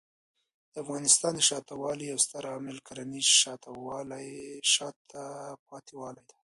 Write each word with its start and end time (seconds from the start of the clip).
د 0.73 0.75
افغانستان 0.83 1.31
د 1.35 1.41
شاته 1.49 1.71
پاتې 1.73 1.79
والي 1.81 2.05
یو 2.11 2.19
ستر 2.25 2.43
عامل 2.51 2.77
کرنېز 2.87 3.27
شاته 4.73 5.23
پاتې 5.67 5.93
والی 5.99 6.23
دی. 6.29 6.37